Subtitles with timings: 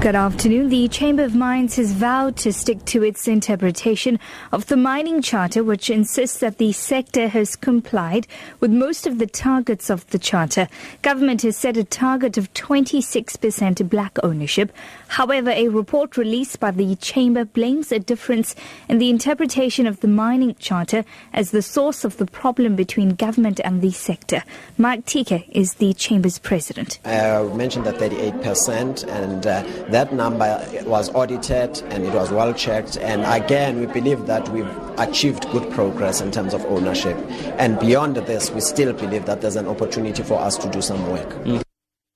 [0.00, 0.68] Good afternoon.
[0.68, 4.20] The Chamber of Mines has vowed to stick to its interpretation
[4.52, 8.28] of the mining charter, which insists that the sector has complied
[8.60, 10.68] with most of the targets of the charter.
[11.02, 14.72] Government has set a target of 26% black ownership.
[15.08, 18.54] However, a report released by the Chamber blames a difference
[18.88, 23.60] in the interpretation of the mining charter as the source of the problem between government
[23.64, 24.44] and the sector.
[24.76, 27.00] Mike Teke is the Chamber's president.
[27.04, 32.96] I mentioned the 38% and uh, that number was audited and it was well checked.
[32.98, 37.16] And again, we believe that we've achieved good progress in terms of ownership.
[37.58, 41.10] And beyond this, we still believe that there's an opportunity for us to do some
[41.10, 41.28] work.
[41.44, 41.62] Mm.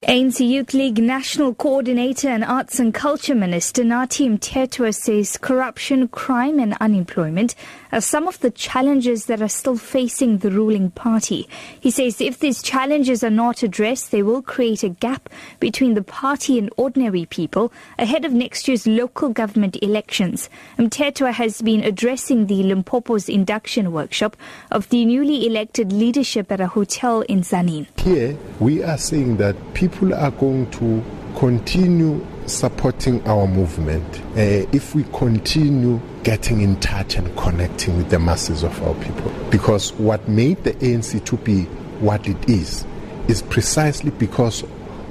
[0.08, 6.58] ANC Youth League National Coordinator and Arts and Culture Minister Nathi Mthethwa says corruption, crime
[6.58, 7.54] and unemployment
[7.92, 11.48] are some of the challenges that are still facing the ruling party.
[11.78, 15.28] He says if these challenges are not addressed, they will create a gap
[15.60, 20.50] between the party and ordinary people ahead of next year's local government elections.
[20.78, 24.36] Mthethwa has been addressing the Limpopo's induction workshop
[24.72, 27.86] of the newly elected leadership at a hotel in Tzaneen.
[28.00, 31.04] Here, we are saying that people people are going to
[31.36, 38.18] continue supporting our movement uh, if we continue getting in touch and connecting with the
[38.18, 39.30] masses of our people.
[39.50, 41.64] Because what made the ANC to be
[42.00, 42.84] what it is
[43.28, 44.64] is precisely because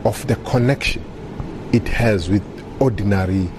[0.03, 1.03] of the connection
[1.71, 2.43] it has with
[2.81, 3.49] ordinary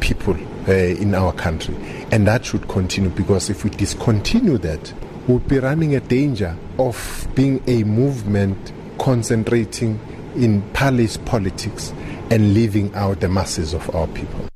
[0.00, 0.36] people
[0.68, 1.74] uh, in our country.
[2.10, 4.92] And that should continue because if we discontinue that,
[5.26, 10.00] we'll be running a danger of being a movement concentrating
[10.42, 11.92] in palace politics
[12.30, 14.47] and leaving out the masses of our people.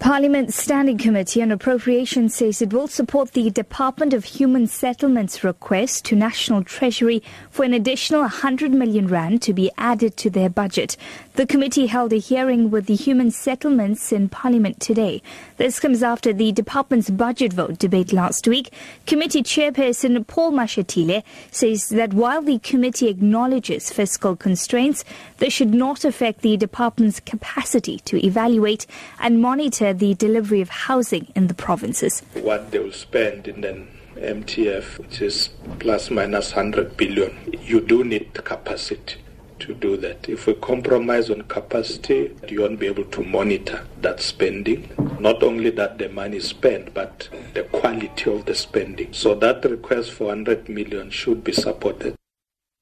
[0.00, 6.06] Parliament Standing Committee on Appropriations says it will support the Department of Human Settlements request
[6.06, 10.96] to National Treasury for an additional 100 million rand to be added to their budget.
[11.34, 15.20] The committee held a hearing with the Human Settlements in Parliament today.
[15.58, 18.72] This comes after the department's budget vote debate last week.
[19.06, 25.04] Committee chairperson Paul Mashatile says that while the committee acknowledges fiscal constraints,
[25.36, 28.86] this should not affect the department's capacity to evaluate
[29.18, 32.22] and monitor the delivery of housing in the provinces.
[32.34, 33.86] What they will spend in the
[34.16, 39.16] MTEF, which is plus minus 100 billion, you do need capacity
[39.60, 40.28] to do that.
[40.28, 44.90] If we compromise on capacity, you won't be able to monitor that spending.
[45.20, 49.12] Not only that the money is spent, but the quality of the spending.
[49.12, 52.16] So that request for 100 million should be supported.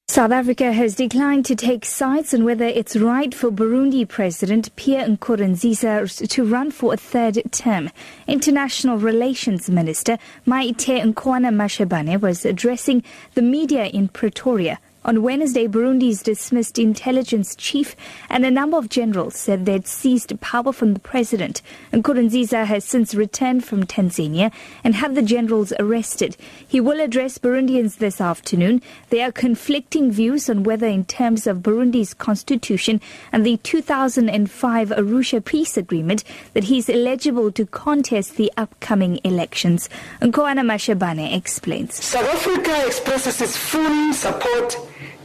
[0.09, 5.05] South Africa has declined to take sides on whether it's right for Burundi President Pierre
[5.05, 7.91] Nkurunziza to run for a third term.
[8.25, 10.17] International Relations Minister
[10.47, 13.03] Maite Nkoana Mashabane was addressing
[13.35, 17.95] the media in Pretoria on Wednesday, Burundi's dismissed intelligence chief
[18.29, 21.61] and a number of generals said they'd seized power from the president.
[21.93, 24.51] Nkurunziza has since returned from Tanzania
[24.83, 26.35] and had the generals arrested.
[26.67, 28.81] He will address Burundians this afternoon.
[29.09, 32.99] There are conflicting views on whether, in terms of Burundi's constitution
[33.31, 39.89] and the 2005 Arusha peace agreement, that he's eligible to contest the upcoming elections.
[40.21, 42.03] Nkoana Mashabane explains.
[42.03, 44.77] South Africa expresses its full support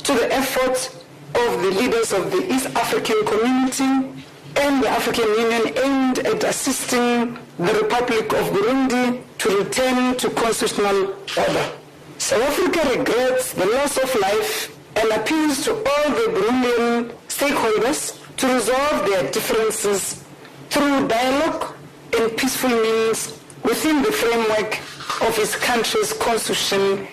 [0.05, 1.03] to the efforts
[1.35, 4.23] of the leaders of the East African community
[4.57, 11.15] and the African Union aimed at assisting the Republic of Burundi to return to constitutional
[11.37, 11.67] order.
[12.19, 18.47] South Africa regrets the loss of life and appeals to all the Burundian stakeholders to
[18.47, 20.23] resolve their differences
[20.69, 21.75] through dialogue
[22.19, 24.79] and peaceful means within the framework
[25.27, 27.09] of its country's constitution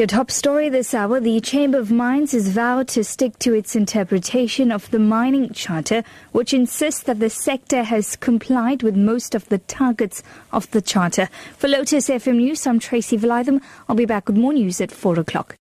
[0.00, 3.76] your top story this hour the Chamber of Mines has vowed to stick to its
[3.76, 6.02] interpretation of the mining charter,
[6.32, 10.22] which insists that the sector has complied with most of the targets
[10.52, 11.28] of the charter.
[11.58, 13.60] For Lotus FM News, I'm Tracy Valaydham.
[13.90, 15.58] I'll be back with more news at 4 o'clock.